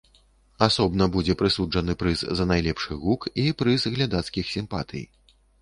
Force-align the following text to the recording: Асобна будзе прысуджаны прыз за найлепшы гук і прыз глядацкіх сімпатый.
Асобна 0.67 1.07
будзе 1.15 1.35
прысуджаны 1.41 1.95
прыз 2.03 2.25
за 2.39 2.49
найлепшы 2.53 2.99
гук 3.05 3.29
і 3.47 3.47
прыз 3.63 3.87
глядацкіх 3.97 4.53
сімпатый. 4.57 5.09